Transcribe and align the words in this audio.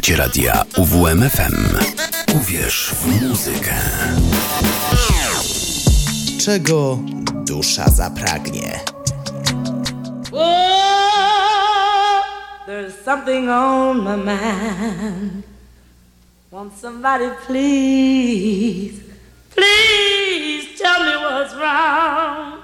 Słuchacie 0.00 0.16
radia 0.16 0.64
UWMFM. 0.76 1.78
Uwierz 2.36 2.90
w 2.94 3.22
muzykę. 3.22 3.74
Czego 6.44 6.98
dusza 7.46 7.88
zapragnie? 7.88 8.80
There's 12.66 12.94
something 13.04 13.48
on 13.48 13.98
my 13.98 14.16
mind. 14.16 15.42
Won't 16.50 16.72
somebody 16.80 17.30
please, 17.46 19.00
please 19.54 20.78
tell 20.78 21.04
me 21.04 21.16
what's 21.18 21.54
wrong? 21.54 22.59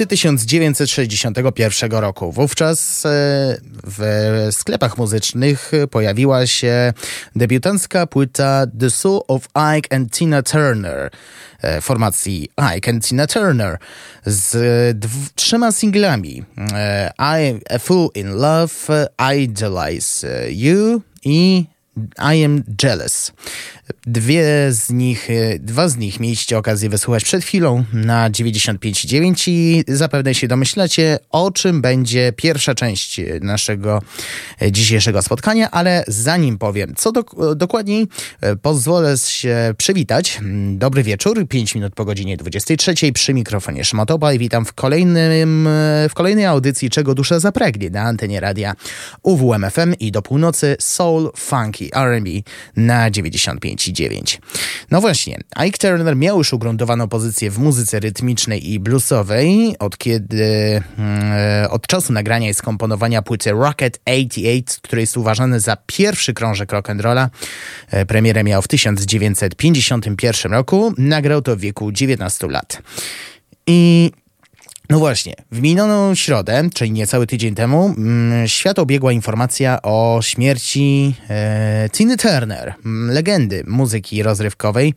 Luty 0.00 0.16
1961 0.16 1.90
roku. 1.90 2.32
Wówczas 2.32 3.06
e, 3.06 3.08
w 3.86 4.48
sklepach 4.50 4.98
muzycznych 4.98 5.72
pojawiła 5.90 6.46
się 6.46 6.92
debiutancka 7.36 8.06
płyta 8.06 8.66
The 8.80 8.90
Soul 8.90 9.20
of 9.28 9.48
Ike 9.78 9.96
and 9.96 10.12
Tina 10.12 10.42
Turner 10.42 11.10
e, 11.62 11.80
formacji 11.80 12.48
Ike 12.76 12.90
and 12.90 13.06
Tina 13.06 13.26
Turner 13.26 13.78
z 14.26 14.56
trzema 15.34 15.72
singlami 15.72 16.44
e, 16.72 17.10
I 17.18 17.60
A 17.70 17.78
Fool 17.78 18.08
in 18.14 18.28
Love, 18.28 19.08
Idolize 19.42 20.26
You 20.50 21.02
i 21.24 21.66
I 22.18 22.44
Am 22.44 22.62
Jealous. 22.82 23.32
Dwie 24.06 24.72
z 24.72 24.90
nich, 24.90 25.30
e, 25.30 25.58
dwa 25.58 25.88
z 25.88 25.96
nich 25.96 26.20
mieliście 26.20 26.58
okazję 26.58 26.88
wysłuchać 26.88 27.24
przed 27.24 27.44
chwilą 27.44 27.84
na 27.92 28.30
95.9 28.30 29.48
i 29.48 29.84
zapewne 29.88 30.34
się 30.34 30.48
domyślacie, 30.48 31.18
o 31.30 31.50
czym 31.50 31.80
będzie 31.80 32.32
pierwsza 32.36 32.74
część 32.74 33.20
naszego 33.40 34.02
e, 34.62 34.72
dzisiejszego 34.72 35.22
spotkania, 35.22 35.70
ale 35.70 36.04
zanim 36.08 36.58
powiem, 36.58 36.94
co 36.96 37.12
do, 37.12 37.24
dokładniej, 37.56 38.06
e, 38.40 38.56
pozwolę 38.56 39.18
się 39.18 39.74
przywitać. 39.76 40.40
Dobry 40.72 41.02
wieczór, 41.02 41.48
5 41.48 41.74
minut 41.74 41.94
po 41.94 42.04
godzinie 42.04 42.36
23 42.36 43.12
przy 43.12 43.34
mikrofonie 43.34 43.84
Szmotoba 43.84 44.32
i 44.32 44.38
witam 44.38 44.64
w, 44.64 44.72
kolejnym, 44.72 45.68
w 46.10 46.14
kolejnej 46.14 46.44
audycji 46.44 46.90
Czego 46.90 47.14
Dusza 47.14 47.40
Zapragnie 47.40 47.90
na 47.90 48.02
antenie 48.02 48.40
radia 48.40 48.74
UWMFM 49.22 49.94
i 50.00 50.12
do 50.12 50.22
północy 50.22 50.76
Soul, 50.80 51.30
Funky, 51.36 51.90
R&B 51.94 52.30
na 52.76 53.10
95 53.10 53.79
no 54.90 55.00
właśnie, 55.00 55.38
Ike 55.56 55.78
Turner 55.78 56.16
miał 56.16 56.38
już 56.38 56.52
ugruntowaną 56.52 57.08
pozycję 57.08 57.50
w 57.50 57.58
muzyce 57.58 58.00
rytmicznej 58.00 58.70
i 58.70 58.80
bluesowej, 58.80 59.74
od 59.78 59.98
kiedy, 59.98 60.82
mm, 60.98 61.70
od 61.70 61.86
czasu 61.86 62.12
nagrania 62.12 62.48
i 62.48 62.54
skomponowania 62.54 63.22
płyty 63.22 63.50
Rocket 63.50 64.00
88, 64.06 64.80
który 64.82 65.00
jest 65.00 65.16
uważany 65.16 65.60
za 65.60 65.76
pierwszy 65.86 66.34
krążek 66.34 66.72
rock'n'rolla. 66.72 67.28
E, 67.90 68.06
premierę 68.06 68.44
miał 68.44 68.62
w 68.62 68.68
1951 68.68 70.52
roku, 70.52 70.94
nagrał 70.98 71.42
to 71.42 71.56
w 71.56 71.60
wieku 71.60 71.92
19 71.92 72.46
lat. 72.48 72.82
I 73.66 74.10
no 74.90 74.98
właśnie, 74.98 75.34
w 75.52 75.60
minioną 75.60 76.14
środę, 76.14 76.68
czyli 76.74 76.90
niecały 76.90 77.26
tydzień 77.26 77.54
temu, 77.54 77.86
mm, 77.86 78.48
świat 78.48 78.78
obiegła 78.78 79.12
informacja 79.12 79.82
o 79.82 80.18
śmierci 80.22 81.14
e, 81.30 81.88
Tina 81.92 82.16
Turner, 82.16 82.74
legendy 83.08 83.64
muzyki 83.66 84.22
rozrywkowej. 84.22 84.94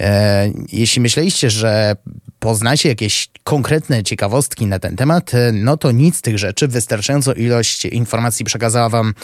E, 0.00 0.50
jeśli 0.72 1.02
myśleliście, 1.02 1.50
że 1.50 1.96
poznacie 2.38 2.88
jakieś 2.88 3.28
konkretne 3.44 4.02
ciekawostki 4.02 4.66
na 4.66 4.78
ten 4.78 4.96
temat, 4.96 5.34
e, 5.34 5.52
no 5.52 5.76
to 5.76 5.92
nic 5.92 6.16
z 6.16 6.22
tych 6.22 6.38
rzeczy. 6.38 6.68
Wystarczającą 6.68 7.32
ilość 7.32 7.84
informacji 7.84 8.44
przekazała 8.44 8.88
Wam 8.88 9.14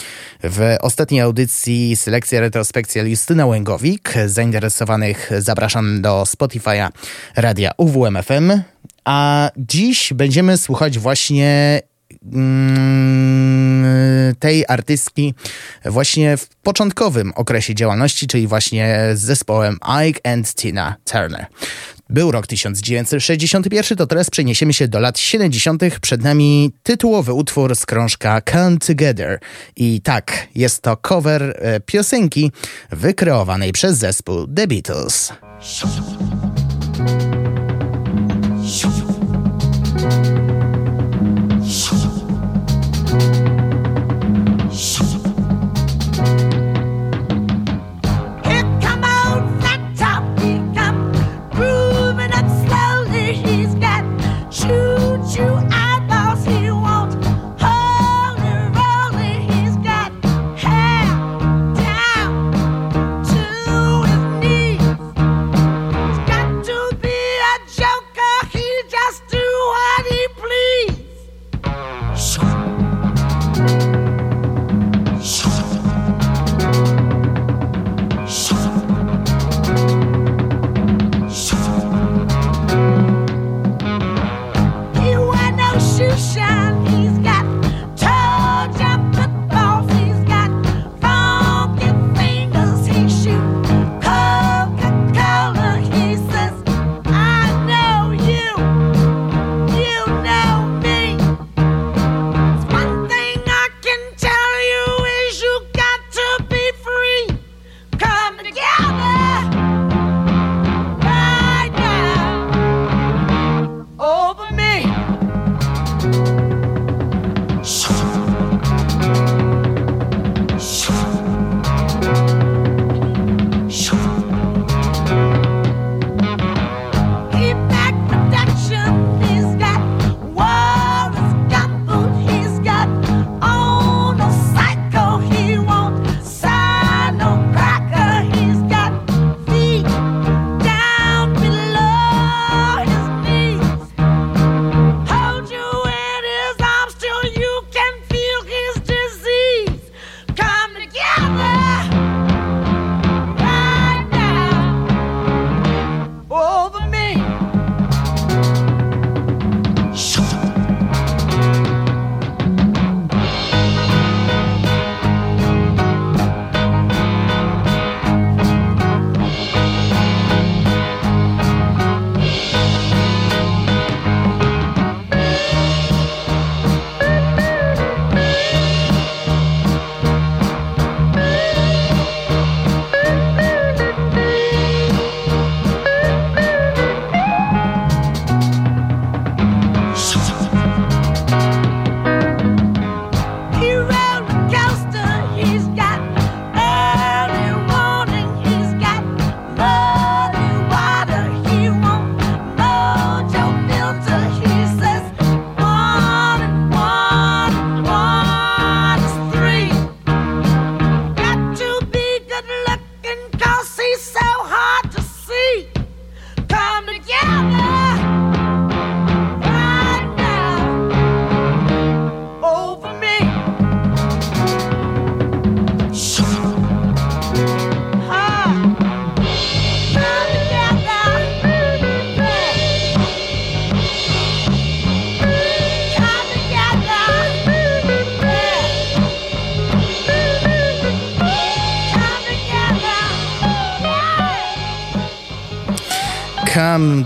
w 0.43 0.75
ostatniej 0.81 1.21
audycji 1.21 1.95
selekcja 1.95 2.41
retrospekcja 2.41 3.03
Justyna 3.03 3.45
Łęgowik. 3.45 4.13
Zainteresowanych 4.25 5.31
zapraszam 5.39 6.01
do 6.01 6.23
Spotify'a 6.23 6.89
Radia 7.35 7.71
UWMFM. 7.77 8.51
A 9.05 9.49
dziś 9.57 10.13
będziemy 10.13 10.57
słuchać 10.57 10.99
właśnie 10.99 11.81
mm, 12.33 14.35
tej 14.39 14.65
artystki 14.67 15.33
właśnie 15.85 16.37
w 16.37 16.47
początkowym 16.47 17.31
okresie 17.35 17.75
działalności, 17.75 18.27
czyli 18.27 18.47
właśnie 18.47 18.99
z 19.13 19.19
zespołem 19.19 19.77
Ike 20.07 20.31
and 20.31 20.55
Tina 20.55 20.95
Turner. 21.05 21.45
Był 22.11 22.31
rok 22.31 22.47
1961, 22.47 23.97
to 23.97 24.07
teraz 24.07 24.29
przeniesiemy 24.29 24.73
się 24.73 24.87
do 24.87 24.99
lat 24.99 25.19
70. 25.19 25.81
Przed 26.01 26.23
nami 26.23 26.71
tytułowy 26.83 27.33
utwór 27.33 27.75
z 27.75 27.85
krążka 27.85 28.41
Come 28.51 28.77
Together. 28.77 29.39
I 29.75 30.01
tak, 30.01 30.47
jest 30.55 30.81
to 30.81 30.97
cover 30.97 31.59
e, 31.59 31.79
piosenki 31.79 32.51
wykreowanej 32.91 33.71
przez 33.71 33.97
zespół 33.97 34.47
The 34.47 34.67
Beatles. 34.67 35.33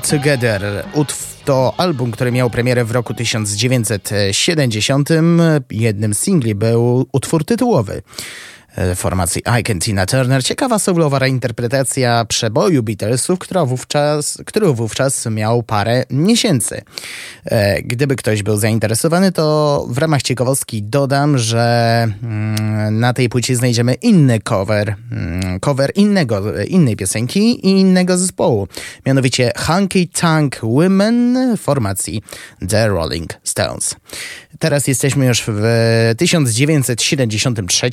Together. 0.09 0.85
To 1.45 1.73
album, 1.77 2.11
który 2.11 2.31
miał 2.31 2.49
premierę 2.49 2.85
w 2.85 2.91
roku 2.91 3.13
1970. 3.13 5.09
Jednym 5.71 6.13
z 6.13 6.19
singli 6.19 6.55
był 6.55 7.05
utwór 7.11 7.45
tytułowy. 7.45 8.01
Formacji 8.95 9.41
Ike 9.59 9.75
Tina 9.79 10.05
Turner. 10.05 10.43
Ciekawa 10.43 10.79
solowa 10.79 11.19
reinterpretacja 11.19 12.25
przeboju 12.25 12.83
Beatlesów, 12.83 13.39
która 13.39 13.65
wówczas, 13.65 14.37
który 14.45 14.67
wówczas 14.67 15.25
miał 15.25 15.63
parę 15.63 16.03
miesięcy. 16.09 16.81
E, 17.45 17.81
gdyby 17.81 18.15
ktoś 18.15 18.43
był 18.43 18.57
zainteresowany, 18.57 19.31
to 19.31 19.85
w 19.89 19.97
ramach 19.97 20.21
ciekawostki 20.21 20.83
dodam, 20.83 21.37
że 21.37 22.07
mm, 22.23 22.99
na 22.99 23.13
tej 23.13 23.29
płycie 23.29 23.55
znajdziemy 23.55 23.93
inny 23.93 24.39
cover, 24.39 24.95
mm, 25.11 25.59
cover 25.59 25.91
innego, 25.95 26.63
innej 26.63 26.95
piosenki 26.95 27.67
i 27.67 27.69
innego 27.69 28.17
zespołu, 28.17 28.67
mianowicie 29.05 29.51
Hunky 29.57 30.07
Tank 30.07 30.59
Women 30.63 31.37
formacji 31.57 32.21
The 32.69 32.87
Rolling 32.87 33.29
Stones. 33.43 33.95
Teraz 34.59 34.87
jesteśmy 34.87 35.25
już 35.25 35.43
w 35.47 35.63
1973. 36.17 37.89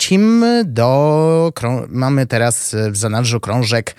Do, 0.65 1.53
mamy 1.89 2.27
teraz 2.27 2.77
w 2.91 2.97
zanadrzu 2.97 3.41
krążek 3.41 3.95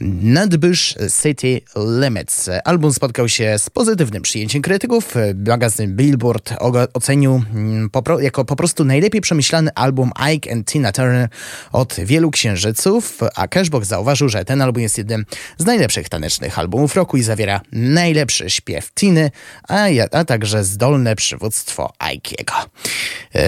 Nutbush 0.00 0.94
City 1.22 1.60
Limits. 2.02 2.50
Album 2.64 2.92
spotkał 2.92 3.28
się 3.28 3.58
z 3.58 3.70
pozytywnym 3.70 4.22
przyjęciem 4.22 4.62
krytyków. 4.62 5.14
Magazyn 5.46 5.96
Billboard 5.96 6.54
ocenił 6.94 7.42
mm, 7.54 7.90
jako 8.20 8.44
po 8.44 8.56
prostu 8.56 8.84
najlepiej 8.84 9.20
przemyślany 9.20 9.70
album 9.74 10.10
Ike 10.34 10.52
and 10.52 10.66
Tina 10.66 10.92
Turner 10.92 11.28
od 11.72 11.96
wielu 12.04 12.30
księżyców, 12.30 13.20
a 13.34 13.48
Cashbox 13.48 13.88
zauważył, 13.88 14.28
że 14.28 14.44
ten 14.44 14.62
album 14.62 14.82
jest 14.82 14.98
jednym 14.98 15.24
z 15.58 15.64
najlepszych 15.64 16.08
tanecznych 16.08 16.58
albumów 16.58 16.96
roku 16.96 17.16
i 17.16 17.22
zawiera 17.22 17.60
najlepszy 17.72 18.50
śpiew 18.50 18.94
Tiny, 18.94 19.30
a, 19.68 19.86
a 20.10 20.24
także 20.24 20.64
zdolne 20.64 21.16
przywództwo 21.16 21.92
Ike'ego. 21.98 22.66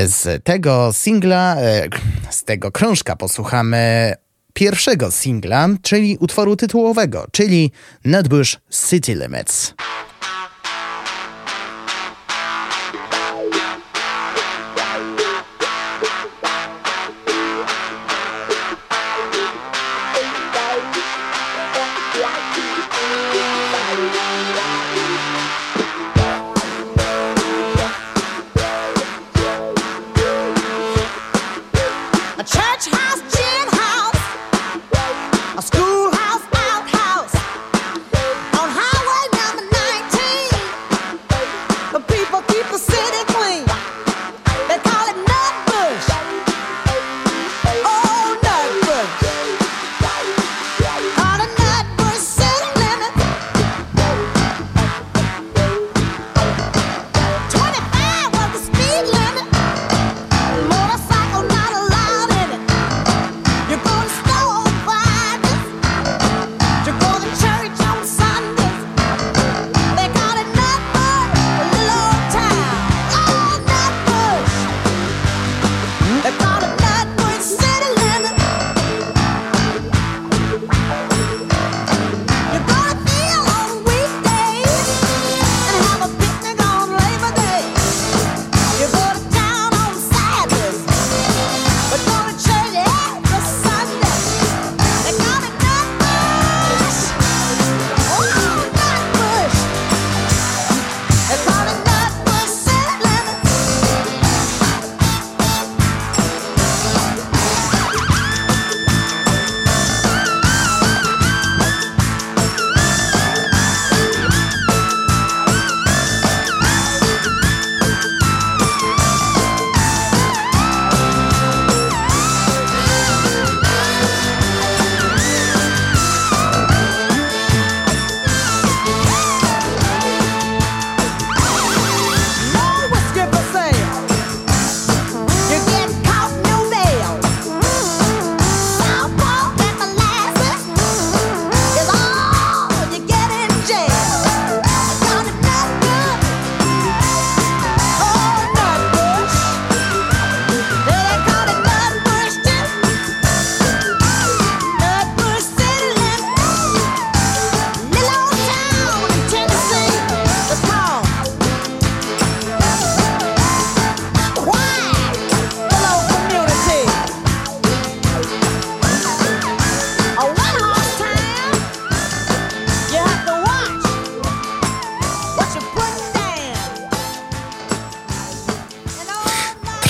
Z 0.07 0.45
tego 0.45 0.93
singla, 0.93 1.57
e, 1.57 1.89
z 2.31 2.45
tego 2.45 2.73
krążka 2.73 3.17
posłuchamy 3.17 4.13
pierwszego 4.57 5.11
singla, 5.11 5.69
czyli 5.83 6.17
utworu 6.21 6.57
tytułowego, 6.57 7.27
czyli 7.33 7.71
Nutbush 8.05 8.57
City 8.91 9.15
Limits. 9.15 9.75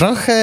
trochę 0.07 0.33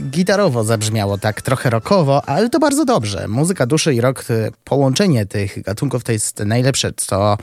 gitarowo 0.00 0.64
zabrzmiało, 0.64 1.18
tak 1.18 1.42
trochę 1.42 1.70
rockowo, 1.70 2.28
ale 2.28 2.48
to 2.48 2.58
bardzo 2.58 2.84
dobrze. 2.84 3.28
Muzyka 3.28 3.66
duszy 3.66 3.94
i 3.94 4.00
rock, 4.00 4.24
połączenie 4.64 5.26
tych 5.26 5.62
gatunków 5.62 6.04
to 6.04 6.12
jest 6.12 6.38
najlepsze, 6.38 6.92
co 6.96 7.36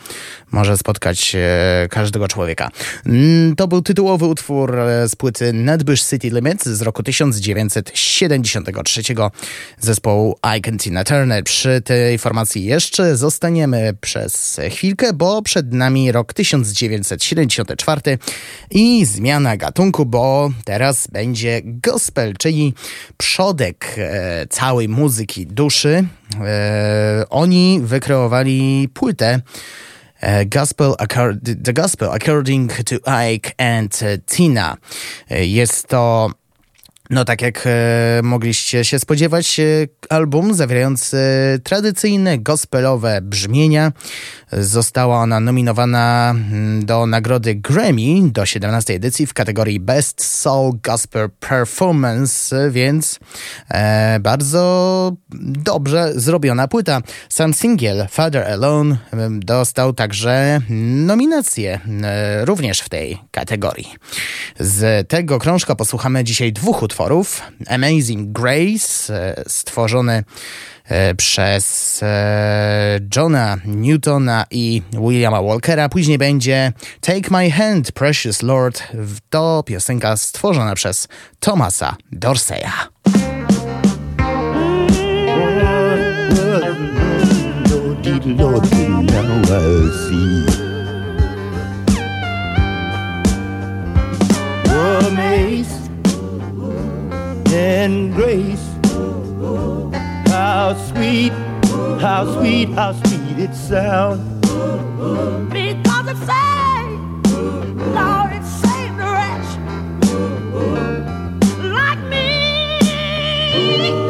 może 0.51 0.77
spotkać 0.77 1.35
e, 1.35 1.87
każdego 1.89 2.27
człowieka. 2.27 2.69
Mm, 3.05 3.55
to 3.55 3.67
był 3.67 3.81
tytułowy 3.81 4.25
utwór 4.25 4.79
e, 4.79 5.09
z 5.09 5.15
płyty 5.15 5.53
Nutbush 5.53 6.03
City 6.03 6.29
Limits 6.29 6.65
z 6.65 6.81
roku 6.81 7.03
1973 7.03 9.01
zespołu 9.79 10.37
Ike 10.57 10.77
Tina 10.77 11.03
Turner. 11.03 11.43
Przy 11.43 11.81
tej 11.81 12.17
formacji 12.17 12.65
jeszcze 12.65 13.17
zostaniemy 13.17 13.93
przez 14.01 14.59
chwilkę, 14.71 15.13
bo 15.13 15.41
przed 15.41 15.73
nami 15.73 16.11
rok 16.11 16.33
1974 16.33 18.01
i 18.71 19.05
zmiana 19.05 19.57
gatunku, 19.57 20.05
bo 20.05 20.51
teraz 20.65 21.07
będzie 21.07 21.61
gospel, 21.63 22.24
czyli 22.33 22.73
przodek 23.17 23.95
e, 23.97 24.45
całej 24.49 24.89
muzyki 24.89 25.47
duszy. 25.47 26.07
E, 26.41 27.23
oni 27.29 27.79
wykreowali 27.83 28.89
płytę 28.93 29.41
e, 30.19 30.45
Gospel, 30.45 30.93
The 31.63 31.73
Gospel 31.73 32.09
According 32.09 32.73
to 32.83 32.95
Ike 33.31 33.51
and 33.57 33.99
Tina. 34.25 34.77
Jest 35.29 35.87
to 35.87 36.31
No 37.09 37.25
tak 37.25 37.41
jak 37.41 37.63
e, 37.65 38.21
mogliście 38.23 38.85
się 38.85 38.99
spodziewać, 38.99 39.59
e, 39.59 39.63
album 40.09 40.53
zawierający 40.53 41.17
tradycyjne 41.63 42.37
gospelowe 42.37 43.21
brzmienia. 43.21 43.91
Została 44.51 45.17
ona 45.17 45.39
nominowana 45.39 46.33
mm, 46.35 46.85
do 46.85 47.05
nagrody 47.05 47.55
Grammy 47.55 48.31
do 48.31 48.45
17 48.45 48.93
edycji 48.93 49.27
w 49.27 49.33
kategorii 49.33 49.79
Best 49.79 50.25
Soul 50.25 50.73
Gospel 50.83 51.29
Performance, 51.39 52.71
więc 52.71 53.19
e, 53.69 54.19
bardzo 54.19 55.11
dobrze 55.39 56.11
zrobiona 56.15 56.67
płyta. 56.67 57.01
Sam 57.29 57.53
singiel 57.53 58.07
Father 58.09 58.43
Alone 58.43 58.97
mm, 59.11 59.39
dostał 59.39 59.93
także 59.93 60.61
nominację 61.05 61.79
e, 62.03 62.45
również 62.45 62.79
w 62.79 62.89
tej 62.89 63.17
kategorii. 63.31 63.93
Z 64.59 65.07
tego 65.09 65.39
krążka 65.39 65.75
posłuchamy 65.75 66.23
dzisiaj 66.23 66.53
dwóch 66.53 66.83
utworów. 66.83 66.94
Amazing 67.67 68.31
Grace, 68.31 69.13
e, 69.13 69.43
stworzony 69.47 70.23
e, 70.85 71.15
przez 71.15 71.99
e, 72.03 72.99
Johna 73.15 73.57
Newtona 73.65 74.45
i 74.51 74.81
Williama 74.91 75.41
Walkera. 75.41 75.89
Później 75.89 76.17
będzie 76.17 76.73
Take 77.01 77.29
My 77.31 77.51
Hand, 77.51 77.91
Precious 77.91 78.41
Lord. 78.41 78.83
To 79.29 79.63
piosenka 79.65 80.17
stworzona 80.17 80.75
przez 80.75 81.07
Thomasa 81.39 81.95
Dorseya. 82.11 82.89
Lord. 88.25 88.65
And 97.55 98.13
grace. 98.13 98.67
How 100.27 100.73
sweet, 100.89 101.31
how 102.01 102.25
sweet, 102.37 102.69
how 102.69 102.91
sweet 102.91 103.39
it 103.39 103.55
sounds. 103.55 104.19
Because 105.49 106.07
it 106.13 106.17
saved, 106.17 107.27
Lord, 107.95 108.31
it 108.33 108.45
saved 108.45 108.97
the 108.99 109.07
wretch 109.15 109.49
like 111.63 112.01
me. 112.09 114.04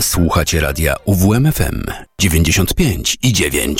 Słuchacie 0.00 0.60
radia 0.60 0.94
UWMFM 1.04 1.84
95 2.18 3.16
i 3.22 3.32
9. 3.32 3.74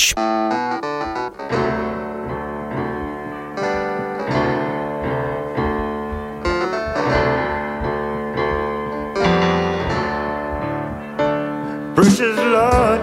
Precious 11.94 12.36
Lord, 12.36 13.00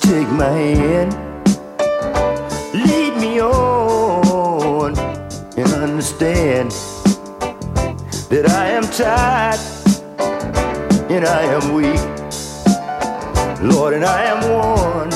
take 0.00 0.32
my 0.32 0.76
hand, 0.76 1.16
lead 2.74 3.16
me 3.20 3.42
on, 3.42 4.94
and 5.56 5.74
understand 5.74 6.72
that 8.30 8.48
I 8.48 8.70
am 8.76 8.88
tired 8.88 9.81
and 11.14 11.26
I 11.26 11.42
am 11.42 11.74
weak, 11.74 12.00
Lord, 13.60 13.92
and 13.92 14.02
I 14.02 14.24
am 14.32 14.40
worn. 14.48 15.10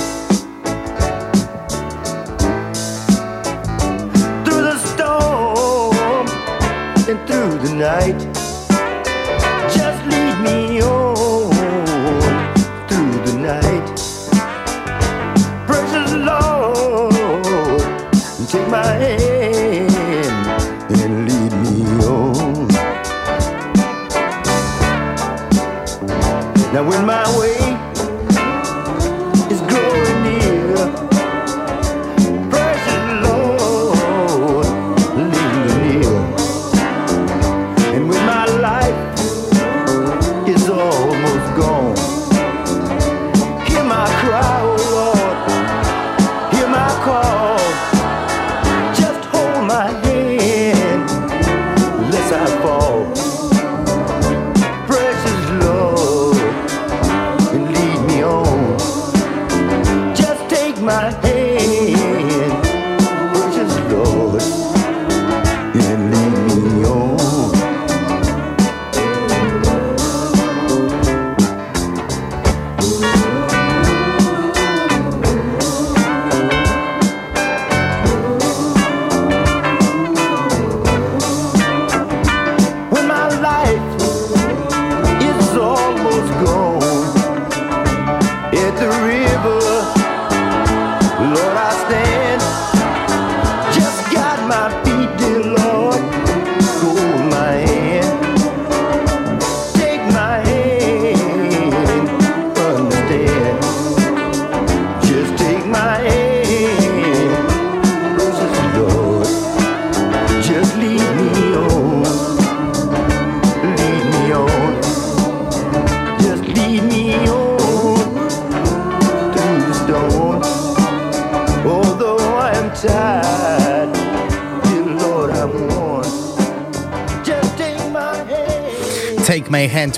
Through 4.45 4.63
the 4.63 4.79
storm 4.79 6.27
and 7.09 7.19
through 7.27 7.59
the 7.67 7.75
night, 7.75 8.19
just 9.75 10.05
lead 10.11 10.37
me 10.45 10.83
on 10.83 11.06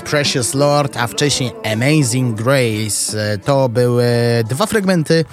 Precious 0.09 0.53
Lord, 0.53 0.97
a 0.97 1.07
wcześniej 1.07 1.51
Amazing 1.73 2.41
Grace. 2.41 3.37
To 3.45 3.69
były 3.69 4.05
dwa 4.49 4.65
fragmenty 4.65 5.25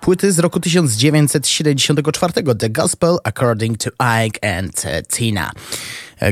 płyty 0.00 0.32
z 0.32 0.38
roku 0.38 0.60
1974 0.60 2.32
The 2.58 2.70
Gospel 2.70 3.18
According 3.24 3.78
to 3.78 3.90
Ike 4.26 4.58
and 4.58 4.82
Tina. 5.16 5.50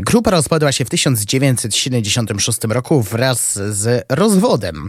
Grupa 0.01 0.31
rozpadła 0.31 0.73
się 0.73 0.85
w 0.85 0.91
1976 0.91 2.65
roku 2.65 3.03
wraz 3.03 3.55
z 3.55 4.05
rozwodem 4.09 4.89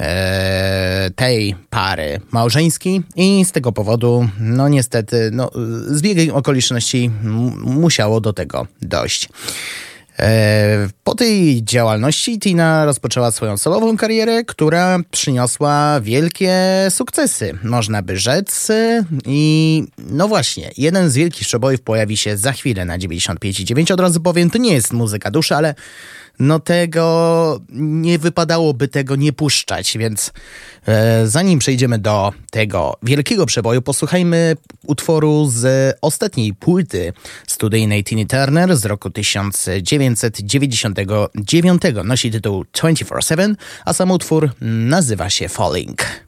e, 0.00 1.10
tej 1.16 1.56
pary 1.70 2.20
małżeńskiej 2.30 3.02
i 3.16 3.44
z 3.44 3.52
tego 3.52 3.72
powodu, 3.72 4.28
no 4.40 4.68
niestety, 4.68 5.30
no, 5.32 5.50
z 5.86 6.02
biegiem 6.02 6.36
okoliczności 6.36 7.10
musiało 7.64 8.20
do 8.20 8.32
tego 8.32 8.66
dojść. 8.82 9.28
E, 10.20 10.88
po 11.04 11.14
tej 11.14 11.64
działalności 11.64 12.38
Tina 12.38 12.84
rozpoczęła 12.84 13.30
swoją 13.30 13.56
solową 13.56 13.96
karierę, 13.96 14.44
która 14.44 14.98
przyniosła 15.10 16.00
wielkie 16.00 16.56
sukcesy, 16.90 17.58
można 17.62 18.02
by 18.02 18.16
rzec. 18.16 18.68
I 19.26 19.84
no 19.98 20.28
właśnie, 20.28 20.70
jeden 20.76 21.10
z 21.10 21.14
wielkich 21.16 21.46
przebojów 21.46 21.80
pojawi 21.80 22.16
się 22.16 22.36
za 22.36 22.52
chwilę 22.52 22.84
na 22.84 22.98
95,9. 22.98 23.92
Od 23.92 24.00
razu 24.00 24.20
powiem, 24.20 24.50
to 24.50 24.58
nie 24.58 24.72
jest 24.72 24.92
muzyka 24.92 25.30
duszy, 25.30 25.56
ale 25.56 25.74
no 26.38 26.60
tego 26.60 27.60
nie 27.70 28.18
wypadałoby 28.18 28.88
tego 28.88 29.16
nie 29.16 29.32
puszczać, 29.32 29.98
więc 29.98 30.32
e, 30.86 31.26
zanim 31.26 31.58
przejdziemy 31.58 31.98
do 31.98 32.32
tego 32.50 32.96
wielkiego 33.02 33.46
przeboju, 33.46 33.82
posłuchajmy 33.82 34.56
utworu 34.86 35.46
z 35.50 35.96
ostatniej 36.00 36.54
płyty 36.54 37.12
studyjnej 37.46 38.04
Tiny 38.04 38.26
Turner 38.26 38.76
z 38.76 38.84
roku 38.84 39.10
1999. 39.10 41.82
Nosi 42.04 42.30
tytuł 42.30 42.64
24-7, 42.74 43.54
a 43.84 43.92
sam 43.92 44.10
utwór 44.10 44.50
nazywa 44.60 45.30
się 45.30 45.48
Falling. 45.48 46.27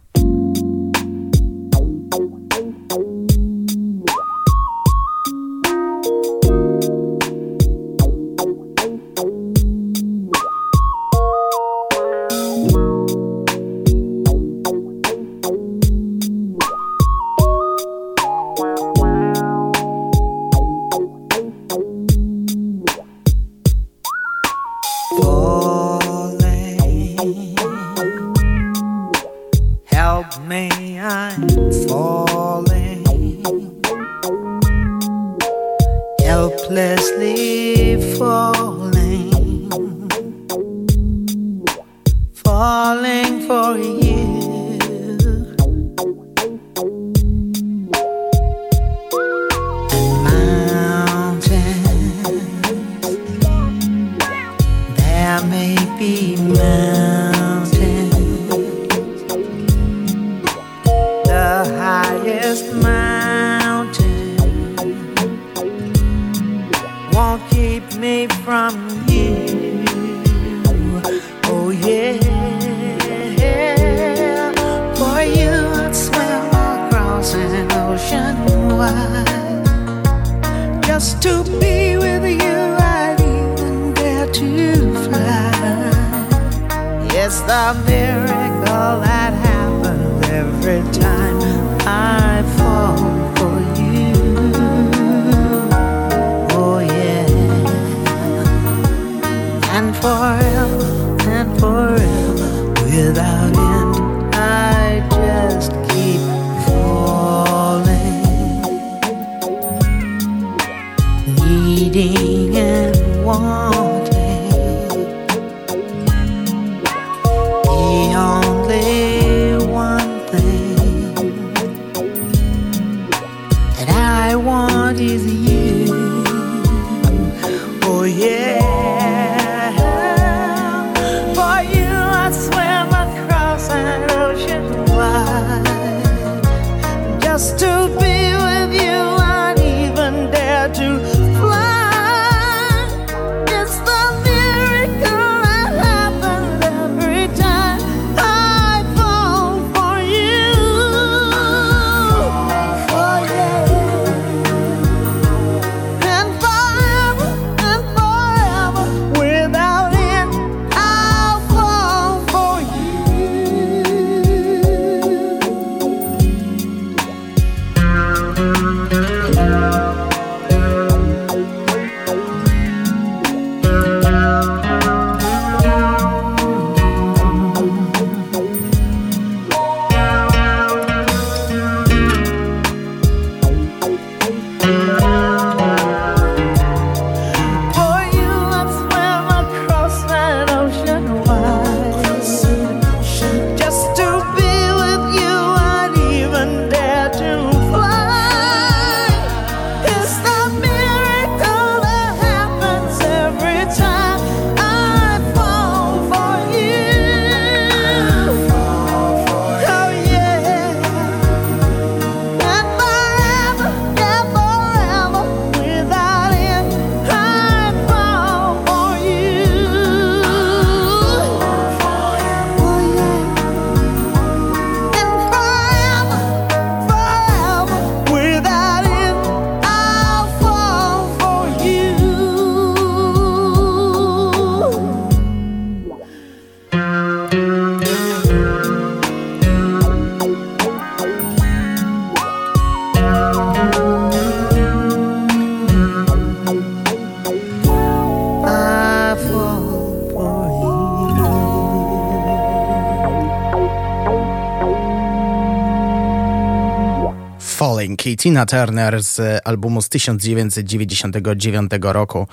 Tina 258.16 258.46
Turner 258.46 259.02
z 259.02 259.40
albumu 259.44 259.82
z 259.82 259.88
1999 259.88 261.70
roku 261.82 262.26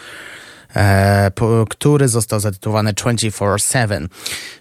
e, 0.75 1.31
który 1.69 2.07
został 2.07 2.39
zatytułowany 2.39 2.93
24-7. 2.93 4.07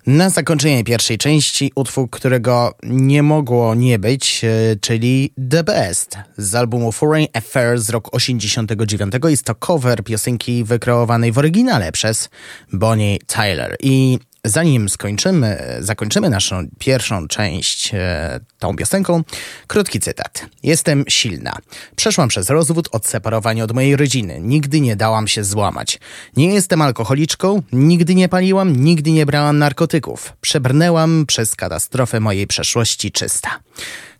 Na 0.07 0.31
zakończenie 0.31 0.85
pierwszej 0.85 1.19
części 1.19 1.73
utwór, 1.75 2.11
którego 2.11 2.75
nie 2.83 3.23
mogło 3.23 3.75
nie 3.75 3.99
być, 3.99 4.45
e, 4.45 4.49
czyli 4.81 5.33
The 5.51 5.65
Best 5.65 6.19
z 6.37 6.55
albumu 6.55 6.93
Foreign 6.93 7.27
Affairs 7.33 7.83
z 7.83 7.91
roku 7.91 8.17
89. 8.17 9.15
Jest 9.29 9.45
to 9.45 9.55
cover 9.55 10.05
piosenki 10.05 10.65
wykreowanej 10.65 11.33
w 11.33 11.39
oryginale 11.39 11.93
przez 11.93 12.29
Bonnie 12.73 13.19
Tyler. 13.27 13.77
I 13.81 14.19
Zanim 14.49 14.89
skończymy, 14.89 15.77
zakończymy 15.81 16.31
naszą 16.31 16.67
pierwszą 16.79 17.29
część 17.29 17.95
e, 17.95 18.41
tą 18.59 18.77
piosenką, 18.77 19.23
krótki 19.67 20.01
cytat. 20.01 20.47
Jestem 20.63 21.05
silna. 21.09 21.57
Przeszłam 21.97 22.29
przez 22.29 22.51
rozwód, 22.51 22.89
odseparowanie 22.93 23.65
od 23.65 23.73
mojej 23.73 23.97
rodziny. 23.97 24.39
Nigdy 24.41 24.81
nie 24.81 24.97
dałam 24.97 25.29
się 25.29 25.45
złamać. 25.45 26.01
Nie 26.37 26.55
jestem 26.55 26.83
alkoholiczką, 26.83 27.63
nigdy 27.73 28.15
nie 28.15 28.29
paliłam, 28.29 28.77
nigdy 28.77 29.11
nie 29.11 29.27
brałam 29.27 29.59
narkotyków. 29.59 30.33
Przebrnęłam 30.41 31.25
przez 31.27 31.57
katastrofę 31.57 32.21
mojej 32.21 32.47
przeszłości 32.47 33.13
czysta. 33.13 33.51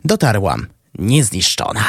Dotarłam 0.05 0.67
niezniszczona. 0.99 1.83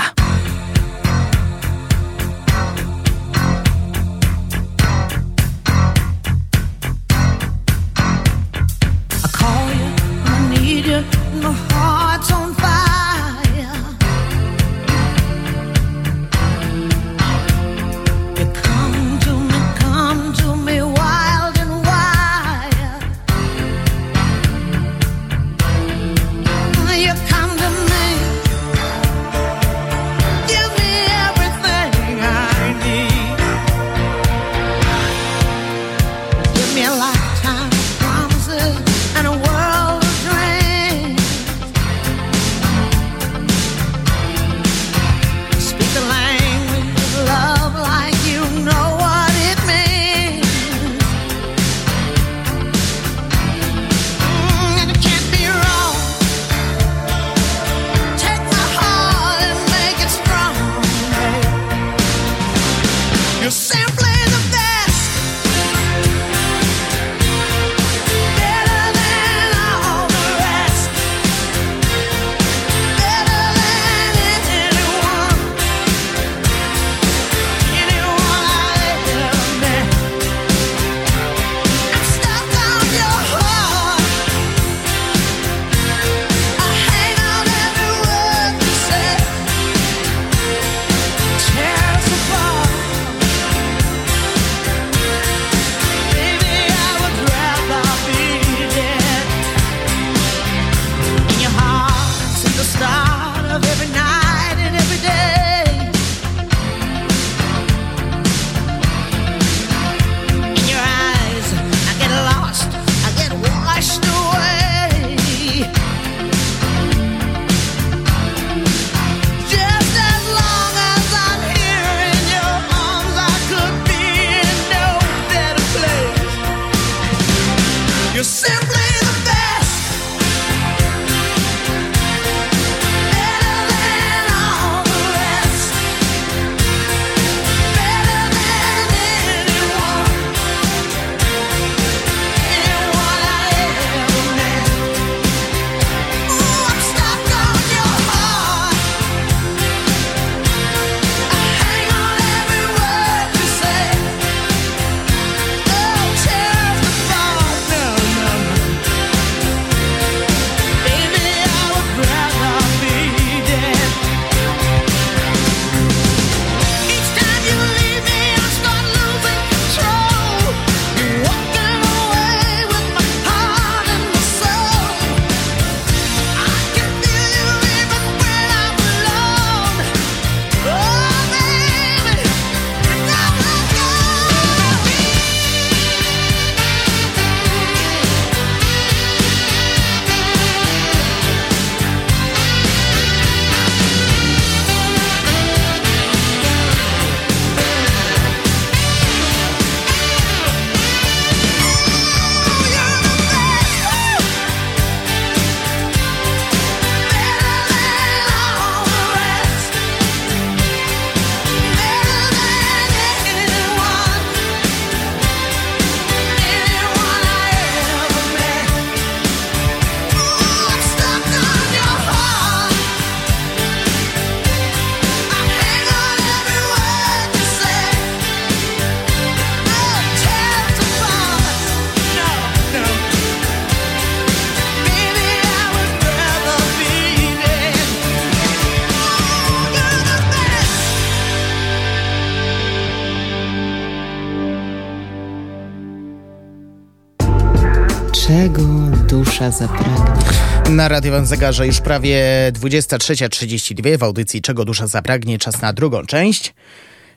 Na 250.88 250.94
radiowym 250.94 251.26
zegarze 251.26 251.66
już 251.66 251.80
prawie 251.80 252.22
23.32 252.52 253.98
w 253.98 254.02
audycji 254.02 254.42
Czego 254.42 254.64
Dusza 254.64 254.86
Zapragnie. 254.86 255.38
Czas 255.38 255.62
na 255.62 255.72
drugą 255.72 256.06
część, 256.06 256.54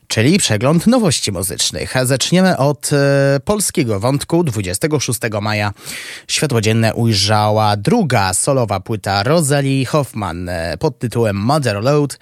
czyli 0.08 0.38
przegląd 0.38 0.86
nowości 0.86 1.32
muzycznych. 1.32 1.94
Zaczniemy 2.04 2.56
od 2.56 2.90
e, 2.92 3.40
polskiego 3.44 4.00
wątku. 4.00 4.44
26 4.44 5.20
maja 5.42 5.72
światło 6.28 6.60
dzienne 6.60 6.94
ujrzała 6.94 7.76
druga 7.76 8.34
solowa 8.34 8.80
płyta 8.80 9.22
Rosalie 9.22 9.86
Hoffman 9.86 10.48
e, 10.48 10.76
pod 10.78 10.98
tytułem 10.98 11.36
Mother 11.36 11.82
Load, 11.82 12.18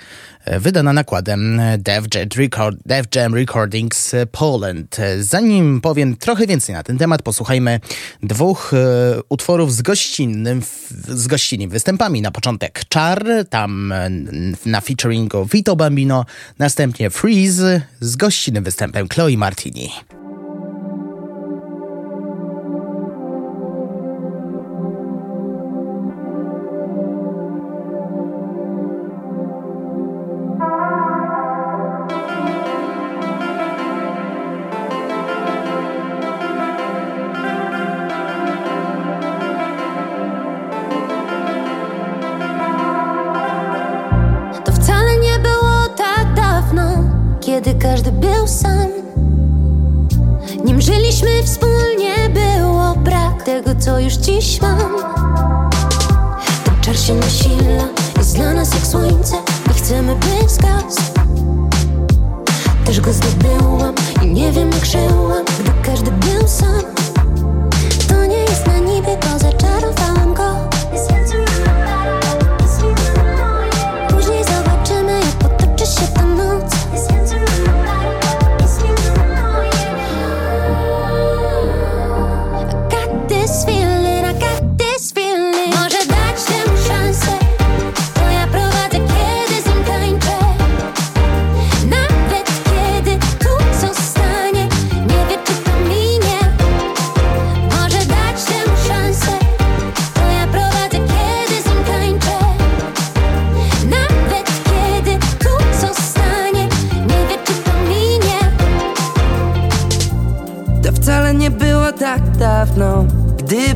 wydana 0.46 0.92
nakładem 0.92 1.60
Def 1.78 2.04
Jam, 2.14 2.28
Record, 2.36 2.76
Jam 3.14 3.34
Recordings 3.34 4.14
Poland. 4.32 4.98
E, 4.98 5.22
Zanim 5.22 5.80
powiem 5.80 6.16
trochę 6.16 6.46
więcej 6.46 6.74
na 6.74 6.82
ten 6.82 6.98
temat, 6.98 7.22
posłuchajmy 7.22 7.80
dwóch 8.22 8.74
e, 8.74 9.20
utworów 9.28 9.74
z 9.74 9.82
gościnnym, 9.82 10.62
z 11.08 11.26
gościnnymi 11.26 11.72
występami. 11.72 12.22
Na 12.22 12.30
początek 12.30 12.84
Czar, 12.88 13.24
tam 13.50 13.92
e, 13.92 14.10
na 14.66 14.80
featuringu 14.80 15.44
Vito 15.44 15.76
Bambino, 15.76 16.24
następnie 16.58 17.10
Freeze 17.10 17.80
z 18.00 18.16
gościnnym 18.16 18.64
występem 18.64 19.08
Chloe 19.08 19.36
Martini. 19.36 19.90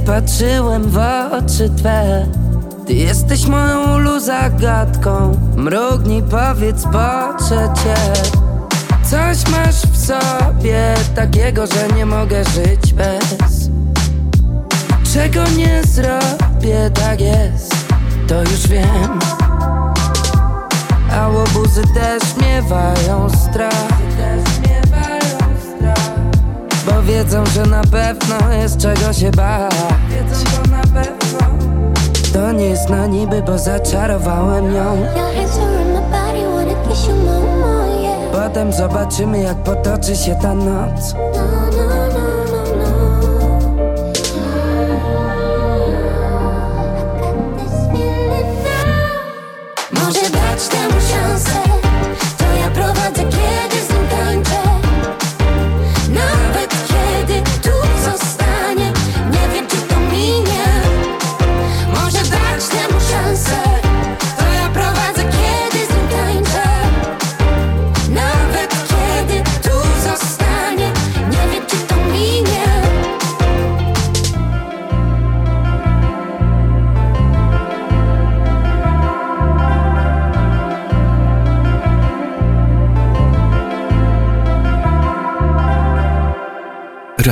Patrzyłem 0.06 0.82
w 0.90 0.98
oczy 1.32 1.70
Twe. 1.76 2.26
Ty 2.86 2.94
jesteś 2.94 3.46
moją 3.46 3.96
ulu 3.96 4.20
zagadką. 4.20 5.40
Mrugnij, 5.56 6.22
powiedz, 6.22 6.85
poczę 6.85 7.72
Cię. 7.85 8.12
Coś 9.10 9.50
masz 9.50 9.83
w 9.87 10.06
sobie 10.06 10.94
takiego, 11.14 11.66
że 11.66 11.88
nie 11.96 12.06
mogę 12.06 12.44
żyć 12.44 12.92
bez. 12.92 13.70
Czego 15.14 15.40
nie 15.56 15.83
zrobię, 15.85 16.90
tak 16.94 17.20
jest, 17.20 17.74
to 18.29 18.40
już 18.40 18.68
wiem. 18.68 19.18
A 21.12 21.29
łobuzy 21.29 21.83
też 21.94 22.22
miewają 22.37 23.31
strach. 23.31 24.04
Bo 26.87 27.02
wiedzą, 27.02 27.46
że 27.46 27.62
na 27.66 27.82
pewno 27.82 28.52
jest 28.52 28.78
czego 28.78 29.12
się 29.12 29.30
bać. 29.30 29.74
Wiedzą 30.10 30.44
to 30.44 30.70
na 30.70 30.82
pewno. 30.82 31.64
To 32.32 32.52
nie 32.52 32.64
jest 32.64 32.88
na 32.88 33.06
niby, 33.06 33.42
bo 33.42 33.58
zaczarowałem 33.58 34.74
ją. 34.74 35.06
Potem 38.32 38.72
zobaczymy 38.72 39.38
jak 39.42 39.56
potoczy 39.56 40.16
się 40.16 40.37
ta 40.42 40.54
noc 40.54 41.14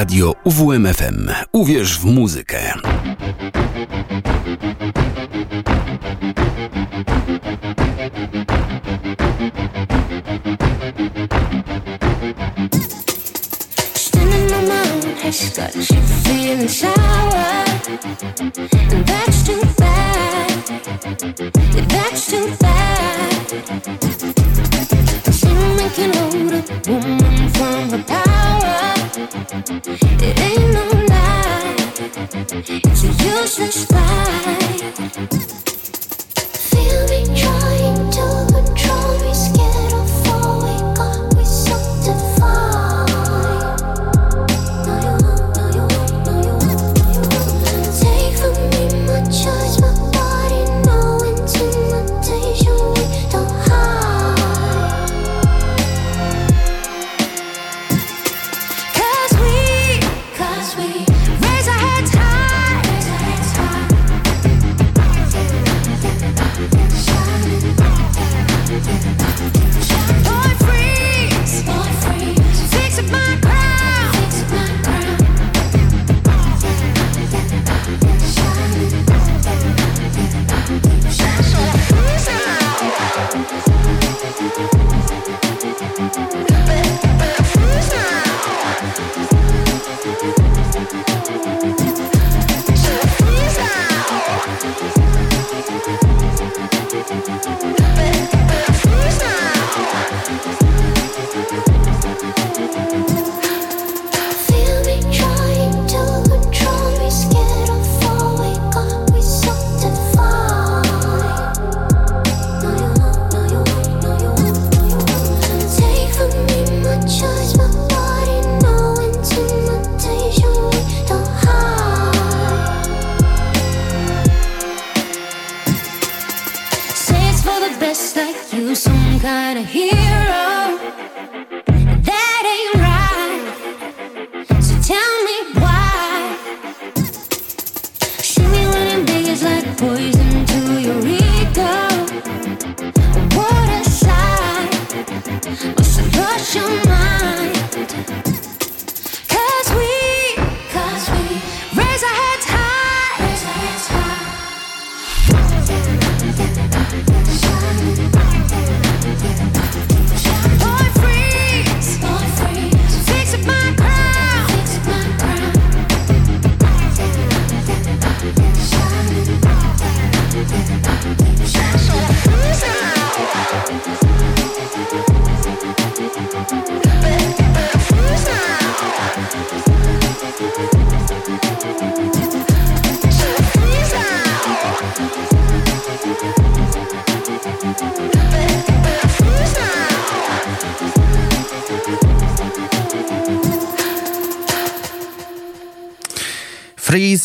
Radio 0.02 0.34
UWMFM. 0.44 1.30
Uwierz 1.52 1.98
w 1.98 2.04
muzykę. 2.04 2.74
My 14.14 15.12
has 15.22 15.56
got 15.56 15.74
you 15.76 16.00
feeling 16.24 16.68
sour. 16.68 17.01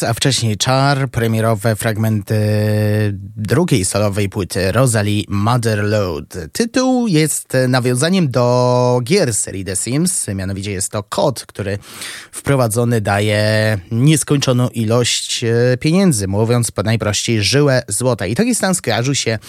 A 0.03 0.13
wcześniej 0.13 0.57
Char, 0.65 1.09
premierowe 1.09 1.75
fragmenty 1.75 2.35
drugiej 3.35 3.85
solowej 3.85 4.29
płyty 4.29 4.71
Rosalie 4.71 5.23
Motherload. 5.27 6.37
Tytuł 6.51 7.07
jest 7.07 7.53
nawiązaniem 7.67 8.31
do 8.31 8.99
gier 9.03 9.33
serii 9.33 9.65
The 9.65 9.75
Sims, 9.75 10.27
mianowicie 10.35 10.71
jest 10.71 10.91
to 10.91 11.03
kod, 11.03 11.45
który 11.45 11.77
wprowadzony 12.31 13.01
daje 13.01 13.77
nieskończoną 13.91 14.69
ilość 14.69 15.43
e, 15.43 15.77
pieniędzy, 15.79 16.27
mówiąc 16.27 16.71
po 16.71 16.83
najprościej 16.83 17.43
żyłę 17.43 17.83
złota. 17.87 18.25
I 18.25 18.35
taki 18.35 18.55
stan 18.55 18.75
skojarzył 18.75 19.15
się 19.15 19.39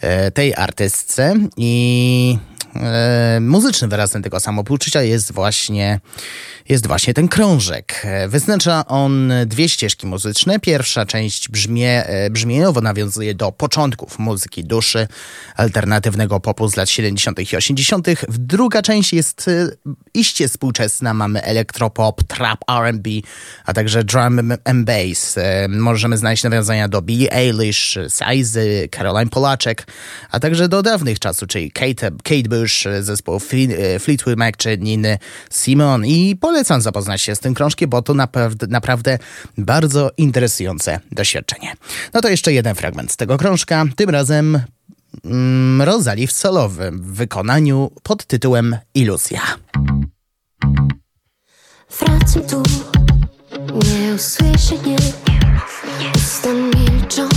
e, 0.00 0.30
tej 0.30 0.54
artystce 0.54 1.34
i 1.56 2.38
e, 2.76 3.40
muzycznym 3.40 3.90
wyrazem 3.90 4.22
tego 4.22 4.40
samopoczucia 4.40 5.02
jest 5.02 5.32
właśnie, 5.32 6.00
jest 6.68 6.86
właśnie 6.86 7.14
ten 7.14 7.28
krążek. 7.28 8.02
E, 8.04 8.28
Wyznacza 8.28 8.86
on 8.86 9.32
dwie 9.46 9.68
ścieżki 9.68 10.06
muzyczne. 10.06 10.60
Pierwsza 10.60 11.06
część 11.06 11.48
brzmie, 11.48 12.06
e, 12.06 12.30
brzmieniowo 12.30 12.80
nawiązuje 12.80 13.34
do 13.34 13.52
początków 13.52 14.18
muzyki 14.18 14.64
duszy, 14.64 15.08
alternatywnego 15.56 16.40
popu 16.40 16.68
z 16.68 16.76
lat 16.76 16.90
70. 16.90 17.52
i 17.52 17.56
80. 17.56 18.08
Druga 18.28 18.82
część 18.82 19.12
jest 19.12 19.50
iście 20.14 20.48
współczesna. 20.48 21.14
Mamy 21.14 21.42
elektropop, 21.42 22.22
trap, 22.22 22.58
R&B, 22.70 23.10
a 23.64 23.72
także 23.72 24.04
drum 24.04 24.52
and 24.64 24.84
bass. 24.84 25.36
Możemy 25.68 26.18
znaleźć 26.18 26.44
nawiązania 26.44 26.88
do 26.88 27.02
Billie 27.02 27.32
Eilish, 27.32 27.98
Sizy, 28.08 28.88
Caroline 28.96 29.30
Polaczek, 29.30 29.86
a 30.30 30.40
także 30.40 30.68
do 30.68 30.82
dawnych 30.82 31.18
czasów, 31.18 31.48
czyli 31.48 31.70
Kate, 31.70 32.10
Kate 32.22 32.48
Bush, 32.60 32.84
zespołu 33.00 33.38
Fle- 33.38 33.74
e, 33.78 33.98
Fleetwood 33.98 34.36
Mac 34.36 34.54
czy 34.56 34.78
Niny 34.78 35.18
Simon. 35.50 36.06
I 36.06 36.36
polecam 36.40 36.80
zapoznać 36.80 37.22
się 37.22 37.34
z 37.34 37.38
tym 37.40 37.54
krążkiem, 37.54 37.90
bo 37.90 38.02
to 38.02 38.14
naprawdę, 38.14 38.66
naprawdę 38.66 39.18
bardzo 39.58 40.10
interesujące 40.16 41.00
doświadczenie. 41.12 41.74
No 42.14 42.20
to 42.20 42.28
jeszcze 42.28 42.52
jeden 42.52 42.74
fragment 42.74 43.12
z 43.12 43.16
tego 43.16 43.36
krążka, 43.38 43.84
tym 43.96 44.10
razem 44.10 44.60
mm, 45.24 45.82
Rosalie 45.82 46.26
w 46.26 46.32
solowym 46.32 47.02
wykonaniu 47.12 47.90
pod 48.02 48.26
tytułem 48.26 48.76
Iluzja. 48.94 49.40
Wracam 52.00 52.42
tu, 52.42 52.62
nie 53.74 54.14
usłyszę 54.14 54.74
nie. 54.86 54.96
Usta 56.16 56.48
milczą, 56.52 57.28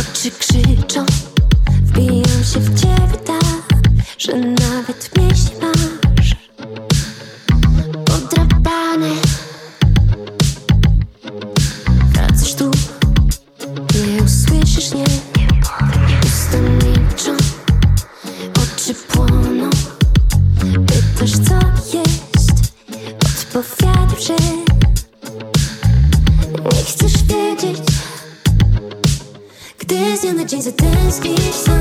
oczy 0.00 0.30
krzyczą. 0.30 1.06
Wbijam 1.82 2.44
się 2.44 2.60
w 2.60 2.80
ciebie 2.80 3.18
tak, 3.26 3.51
że 4.18 4.36
nawet 4.36 5.10
pieśń 5.10 5.52
masz. 5.60 6.36
Podrapane. 8.04 9.10
Wracasz 12.12 12.54
tu, 12.54 12.70
nie 13.94 14.22
usłyszysz 14.22 14.92
nie. 14.94 15.04
Usta 16.24 16.58
milczą, 16.58 17.36
oczy 18.62 18.94
płoną. 18.94 19.70
Pytasz 20.86 21.32
co 21.32 21.54
jest 21.98 22.52
Odpowiadam, 23.24 24.16
że 24.20 24.34
Nie 26.64 26.84
chcesz 26.84 27.22
wiedzieć 27.22 27.78
Gdy 29.78 30.16
z 30.16 30.20
dnia 30.20 30.32
na 30.32 30.44
dzień 30.44 30.62
zatęsknisz 30.62 31.56
za 31.66 31.78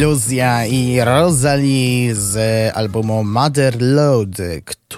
Iluzja 0.00 0.66
i 0.66 1.04
Rosalie 1.04 2.14
z 2.14 2.36
albumu 2.74 3.24
Mother 3.24 3.82
Load, 3.82 4.36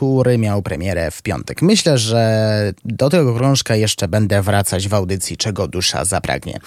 który 0.03 0.39
miał 0.39 0.63
premierę 0.63 1.11
w 1.11 1.23
piątek. 1.23 1.63
Myślę, 1.63 1.99
że 1.99 2.73
do 2.85 3.11
tego 3.11 3.35
krążka 3.35 3.77
jeszcze 3.77 4.09
będę 4.09 4.43
wracać 4.43 4.89
w 4.89 4.95
audycji, 4.95 5.37
czego 5.37 5.69
dusza 5.69 6.05
zapragnie. 6.05 6.59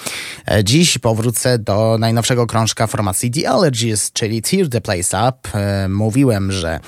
E, 0.51 0.63
Dziś 0.63 0.97
powrócę 0.97 1.59
do 1.59 1.97
najnowszego 1.99 2.47
krążka 2.47 2.87
formacji 2.87 3.31
The 3.31 3.49
Allergies, 3.49 4.11
czyli 4.11 4.41
Tear 4.41 4.69
the 4.69 4.81
Place 4.81 5.29
Up. 5.29 5.59
E, 5.59 5.89
Mówiłem, 5.89 6.51
że 6.51 6.79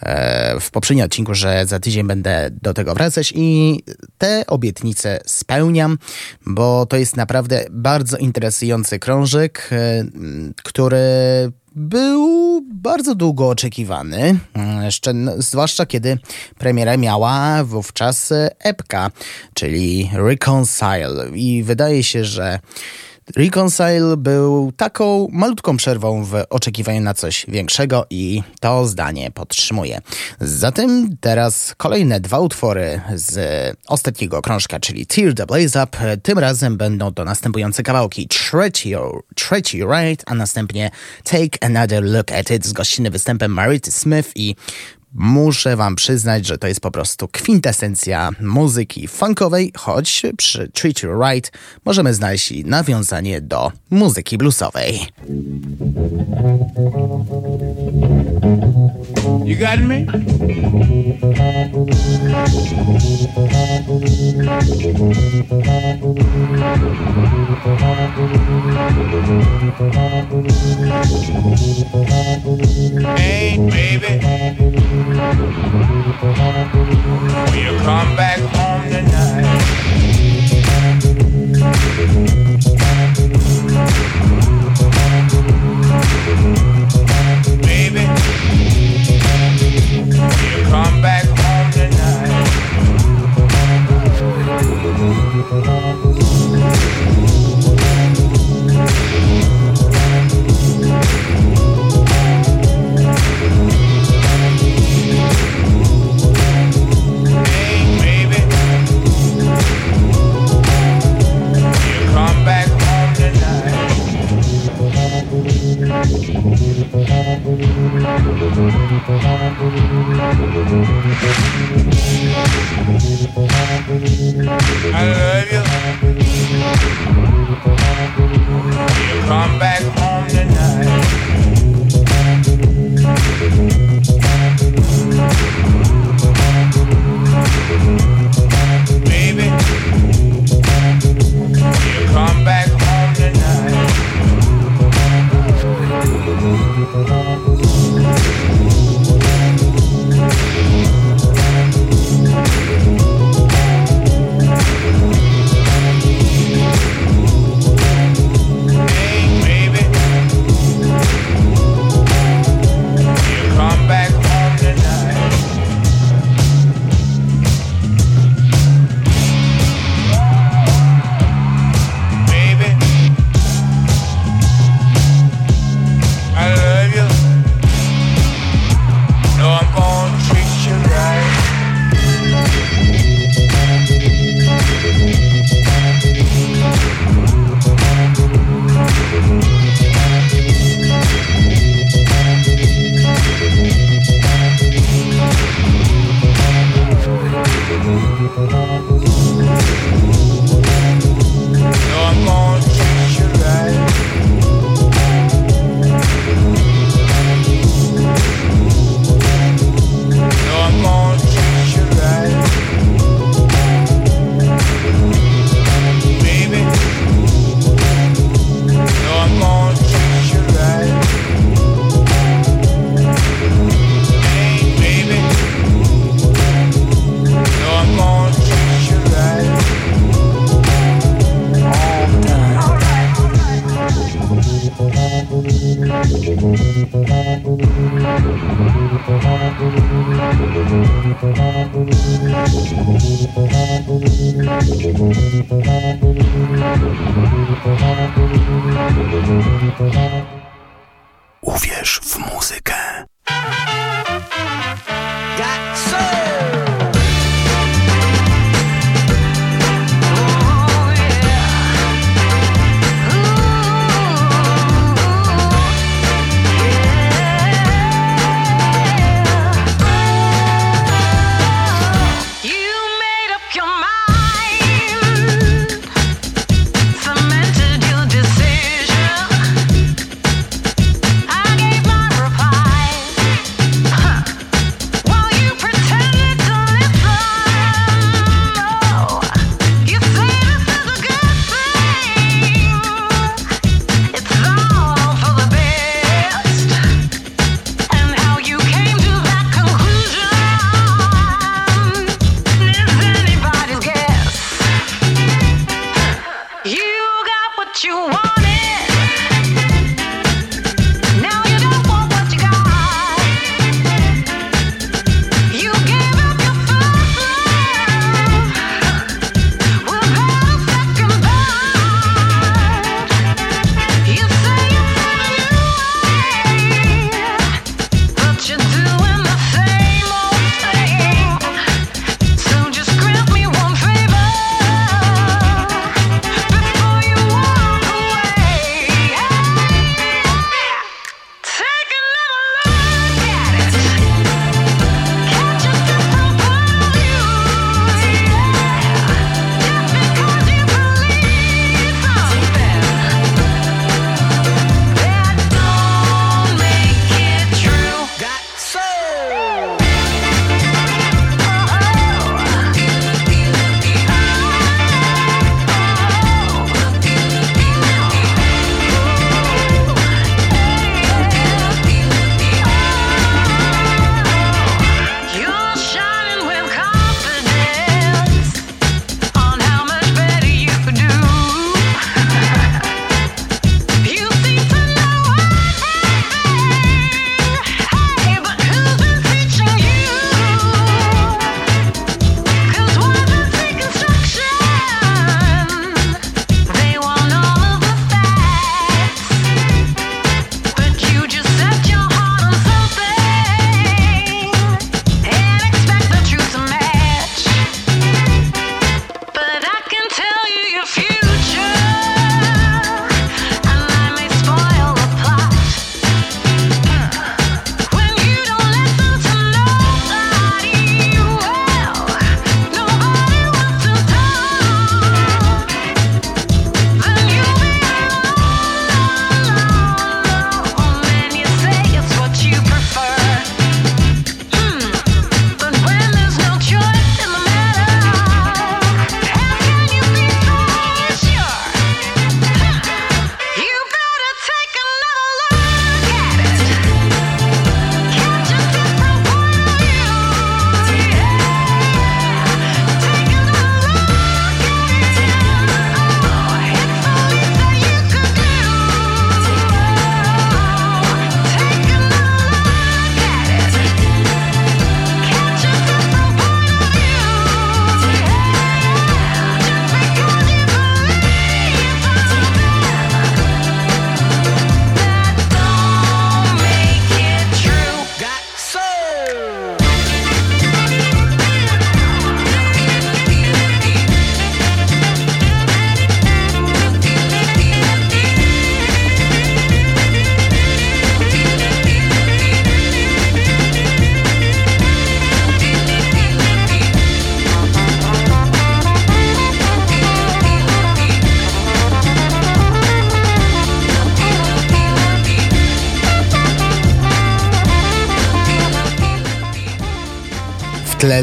e, 0.00 0.60
w 0.60 0.70
poprzednim 0.70 1.06
odcinku, 1.06 1.34
że 1.34 1.66
za 1.66 1.80
tydzień 1.80 2.06
będę 2.06 2.50
do 2.62 2.74
tego 2.74 2.94
wracać 2.94 3.32
i 3.36 3.80
te 4.18 4.44
obietnice 4.46 5.20
spełniam, 5.26 5.98
bo 6.46 6.86
to 6.86 6.96
jest 6.96 7.16
naprawdę 7.16 7.64
bardzo 7.70 8.16
interesujący 8.16 8.98
krążek, 8.98 9.70
który 10.64 10.98
był 11.74 12.60
bardzo 12.74 13.14
długo 13.14 13.48
oczekiwany, 13.48 14.38
mm, 14.54 14.90
zwłaszcza 15.38 15.86
kiedy 15.86 16.18
premierę 16.58 16.98
miała 16.98 17.64
wówczas 17.64 18.32
e, 18.32 18.50
epka, 18.58 19.10
czyli 19.54 20.10
Reconcile. 20.12 21.30
I 21.34 21.62
wydaje 21.62 22.02
się, 22.02 22.24
że 22.24 22.58
Reconcile 23.36 24.16
był 24.16 24.72
taką 24.76 25.28
malutką 25.32 25.76
przerwą 25.76 26.24
w 26.24 26.34
oczekiwaniu 26.50 27.00
na 27.00 27.14
coś 27.14 27.46
większego 27.48 28.06
i 28.10 28.42
to 28.60 28.86
zdanie 28.86 29.30
podtrzymuję. 29.30 30.00
Zatem 30.40 31.16
teraz 31.20 31.74
kolejne 31.76 32.20
dwa 32.20 32.38
utwory 32.38 33.00
z 33.14 33.36
ostatniego 33.86 34.42
krążka, 34.42 34.80
czyli 34.80 35.06
Tear 35.06 35.34
the 35.34 35.46
Blaze 35.46 35.84
Up. 35.84 36.16
Tym 36.22 36.38
razem 36.38 36.76
będą 36.76 37.14
to 37.14 37.24
następujące 37.24 37.82
kawałki 37.82 38.28
Treat 38.28 38.84
You 39.74 39.86
Right, 39.92 40.22
a 40.26 40.34
następnie 40.34 40.90
Take 41.24 41.58
Another 41.60 42.04
Look 42.04 42.32
at 42.32 42.50
It 42.50 42.66
z 42.66 42.72
gościnnym 42.72 43.12
występem 43.12 43.50
Marity 43.50 43.90
Smith 43.90 44.30
i 44.34 44.56
Muszę 45.14 45.76
wam 45.76 45.96
przyznać, 45.96 46.46
że 46.46 46.58
to 46.58 46.66
jest 46.66 46.80
po 46.80 46.90
prostu 46.90 47.28
kwintesencja 47.28 48.30
muzyki 48.40 49.08
funkowej, 49.08 49.72
choć 49.76 50.22
przy 50.36 50.68
Treat 50.68 51.02
You 51.02 51.10
Right 51.22 51.52
możemy 51.84 52.14
znaleźć 52.14 52.52
nawiązanie 52.64 53.40
do 53.40 53.72
muzyki 53.90 54.38
bluesowej. 54.38 55.00
You 59.44 59.56
got 59.58 59.80
me? 59.80 60.06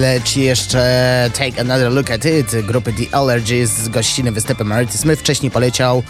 Leci 0.01 0.41
jeszcze 0.41 1.31
Take 1.33 1.61
Another 1.61 1.91
Look 1.91 2.11
at 2.11 2.25
It 2.25 2.65
grupy 2.65 2.93
The 2.93 3.15
Allergies 3.15 3.69
z 3.69 3.89
gościnnym 3.89 4.33
występem 4.33 4.67
Marty 4.67 4.97
Smith. 4.97 5.21
Wcześniej 5.21 5.51
poleciał 5.51 6.03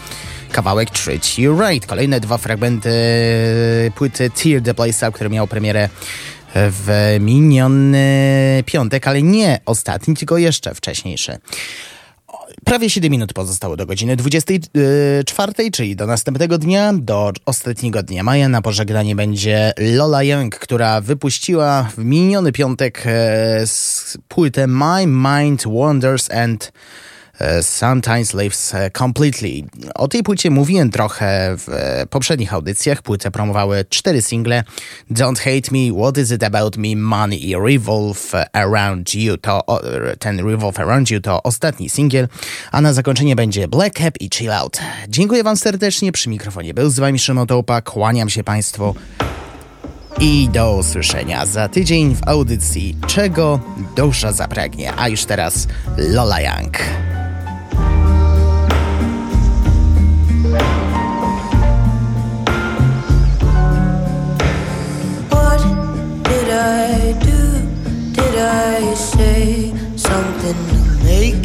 kawałek 0.52 0.90
Treat 0.90 1.38
You 1.38 1.60
Right. 1.60 1.86
Kolejne 1.86 2.20
dwa 2.20 2.38
fragmenty 2.38 2.90
płyty 3.94 4.30
Tear 4.30 4.62
the 4.62 4.74
Place 4.74 5.08
Up, 5.08 5.12
który 5.12 5.30
miał 5.30 5.46
premierę 5.46 5.88
w 6.54 7.16
miniony 7.20 8.62
piątek, 8.66 9.08
ale 9.08 9.22
nie 9.22 9.60
ostatni, 9.66 10.16
tylko 10.16 10.38
jeszcze 10.38 10.74
wcześniejszy. 10.74 11.38
Prawie 12.72 12.90
7 12.90 13.10
minut 13.10 13.32
pozostało 13.32 13.76
do 13.76 13.86
godziny 13.86 14.16
24, 14.16 15.52
czyli 15.72 15.96
do 15.96 16.06
następnego 16.06 16.58
dnia, 16.58 16.92
do 16.92 17.32
ostatniego 17.46 18.02
dnia 18.02 18.22
maja. 18.22 18.48
Na 18.48 18.62
pożegnanie 18.62 19.16
będzie 19.16 19.72
Lola 19.96 20.22
Young, 20.22 20.58
która 20.58 21.00
wypuściła 21.00 21.90
w 21.96 22.04
miniony 22.04 22.52
piątek 22.52 23.02
e, 23.06 23.64
płytę 24.28 24.66
My 24.66 25.06
Mind 25.06 25.64
Wanders 25.66 26.30
and 26.30 26.72
e, 26.74 27.11
Sometimes 27.62 28.34
Lives 28.34 28.74
e, 28.74 28.90
Completely. 28.90 29.62
O 29.94 30.08
tej 30.08 30.22
płycie 30.22 30.50
mówiłem 30.50 30.90
trochę 30.90 31.56
w 31.58 31.68
e, 31.68 32.06
poprzednich 32.06 32.54
audycjach. 32.54 33.02
Płytę 33.02 33.30
promowały 33.30 33.84
cztery 33.88 34.22
single. 34.22 34.64
Don't 35.10 35.38
Hate 35.38 35.70
Me, 35.72 36.02
What 36.02 36.18
Is 36.18 36.30
It 36.30 36.44
About 36.44 36.76
Me, 36.76 36.96
Money 36.96 37.48
i 37.48 37.56
Revolve 37.56 38.34
Around 38.52 39.14
You. 39.14 39.36
To, 39.36 39.64
ten 40.18 40.48
Revolve 40.48 40.80
Around 40.80 41.10
You 41.10 41.20
to 41.20 41.42
ostatni 41.42 41.88
singiel, 41.88 42.28
a 42.72 42.80
na 42.80 42.92
zakończenie 42.92 43.36
będzie 43.36 43.68
Black 43.68 43.98
Cap 43.98 44.20
i 44.20 44.30
Chill 44.34 44.52
Out. 44.52 44.78
Dziękuję 45.08 45.42
wam 45.42 45.56
serdecznie. 45.56 46.12
Przy 46.12 46.28
mikrofonie 46.30 46.74
był 46.74 46.90
z 46.90 46.98
wami 46.98 47.18
Szymon 47.18 47.46
Tołpa. 47.46 47.80
Kłaniam 47.80 48.30
się 48.30 48.44
państwu 48.44 48.94
i 50.20 50.48
do 50.52 50.76
usłyszenia 50.76 51.46
za 51.46 51.68
tydzień 51.68 52.14
w 52.14 52.28
audycji 52.28 52.96
Czego 53.06 53.60
dusza 53.96 54.32
zapragnie. 54.32 54.92
A 54.96 55.08
już 55.08 55.24
teraz 55.24 55.68
Lola 55.96 56.40
Young. 56.40 56.78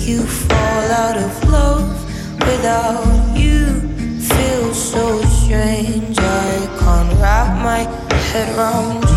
You 0.08 0.22
fall 0.26 0.92
out 1.04 1.18
of 1.18 1.50
love? 1.50 2.04
Without 2.40 3.38
you, 3.38 3.66
feels 4.22 4.92
so 4.92 5.22
strange. 5.24 6.18
I 6.18 6.78
can't 6.80 7.14
wrap 7.20 7.62
my 7.62 7.80
head 8.32 8.58
around 8.58 9.04
you. 9.10 9.17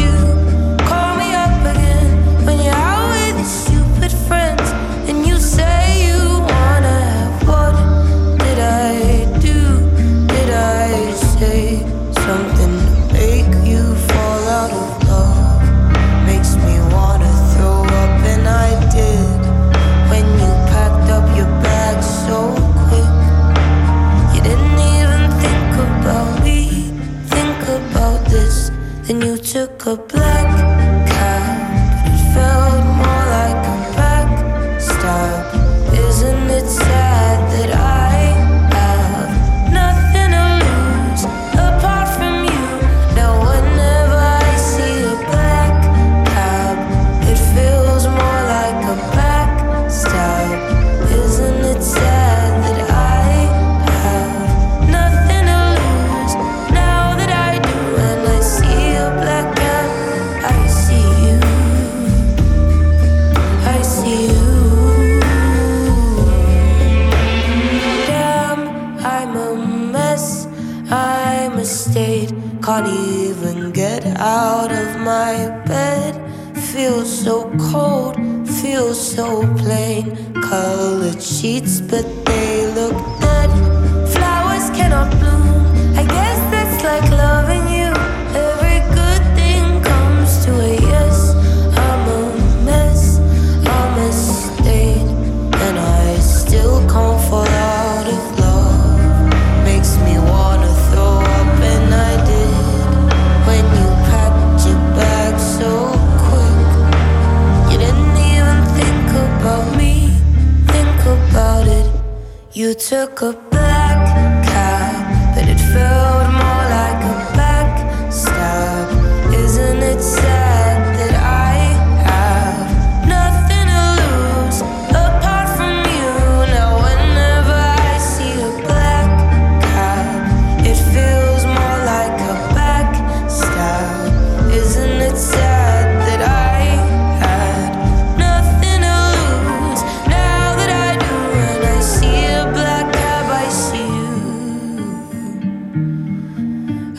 a 29.87 29.97
black 29.97 30.50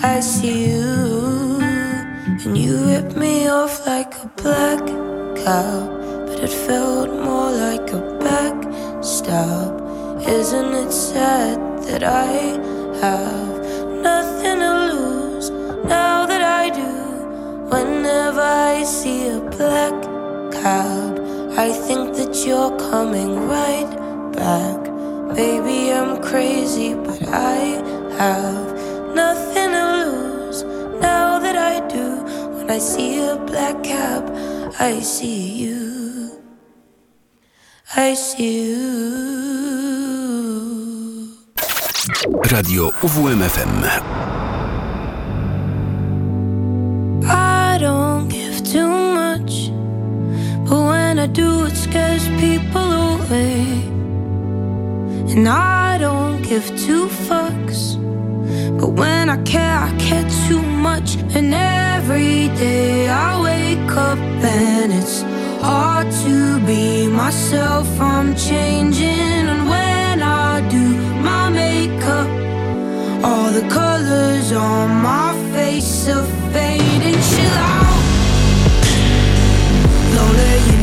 I 0.03 0.19
see 0.19 0.71
you, 0.71 1.59
and 1.61 2.57
you 2.57 2.85
ripped 2.87 3.15
me 3.15 3.47
off 3.47 3.85
like 3.85 4.15
a 4.15 4.27
black 4.35 4.79
cow, 5.45 6.25
but 6.25 6.39
it 6.39 6.49
felt 6.49 7.11
more 7.11 7.51
like 7.51 7.87
a 7.91 8.01
backstab. 8.19 9.79
Isn't 10.27 10.73
it 10.73 10.91
sad 10.91 11.59
that 11.83 12.03
I 12.03 12.33
have 13.05 13.61
nothing 14.01 14.59
to 14.65 14.73
lose 14.91 15.51
now 15.85 16.25
that 16.25 16.41
I 16.41 16.71
do? 16.71 16.93
Whenever 17.69 18.41
I 18.41 18.81
see 18.83 19.27
a 19.27 19.39
black 19.39 19.93
cab, 20.51 21.19
I 21.59 21.71
think 21.71 22.15
that 22.15 22.43
you're 22.43 22.75
coming 22.89 23.47
right 23.47 23.91
back. 24.33 24.79
Baby, 25.35 25.93
I'm 25.93 26.23
crazy, 26.23 26.95
but 26.95 27.21
I 27.27 27.83
have 28.17 28.70
nothing 29.15 29.71
to 29.71 29.85
lose 29.97 30.63
now 31.01 31.39
that 31.39 31.55
I 31.55 31.85
do. 31.87 32.23
When 32.55 32.69
I 32.69 32.79
see 32.79 33.19
a 33.19 33.35
black 33.37 33.83
cap, 33.83 34.23
I 34.79 34.99
see 35.01 35.63
you. 35.63 36.41
I 37.95 38.13
see 38.13 38.71
you. 38.71 39.81
Radio 42.51 42.91
UWMFM. 43.01 43.73
I 47.25 47.77
don't 47.79 48.27
give 48.27 48.63
too 48.63 48.87
much, 48.87 49.71
but 50.67 50.79
when 50.91 51.19
I 51.19 51.27
do, 51.27 51.65
it 51.65 51.75
scares 51.75 52.27
people 52.39 52.91
away. 53.15 53.63
And 55.33 55.47
I 55.47 55.97
don't 55.97 56.41
give 56.41 56.65
two 56.77 57.07
fucks, 57.27 57.95
but 58.81 58.93
when 58.93 59.29
I 59.29 59.37
care, 59.43 59.77
I 59.77 59.95
care 59.99 60.27
too 60.47 60.63
much. 60.63 61.15
And 61.35 61.53
every 61.53 62.47
day 62.57 63.07
I 63.07 63.39
wake 63.39 63.91
up 63.91 64.17
and 64.17 64.91
it's 64.91 65.21
hard 65.61 66.09
to 66.25 66.59
be 66.65 67.07
myself. 67.07 67.87
I'm 67.99 68.35
changing, 68.35 69.45
and 69.53 69.69
when 69.69 70.23
I 70.23 70.67
do 70.69 70.85
my 71.29 71.49
makeup. 71.49 72.29
All 73.23 73.51
the 73.51 73.65
colors 73.69 74.51
on 74.51 74.89
my 75.09 75.29
face 75.53 76.09
are 76.09 76.25
fading. 76.51 77.19
Chill 77.29 77.57
out. 77.73 77.81
You 80.67 80.80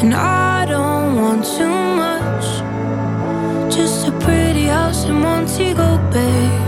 And 0.00 0.14
I 0.14 0.64
don't 0.64 1.16
want 1.16 1.44
too 1.44 1.68
much. 1.68 2.46
Just 3.74 4.06
a 4.06 4.12
pretty 4.20 4.66
house 4.66 5.04
in 5.06 5.14
Montego 5.14 5.98
Bay. 6.12 6.67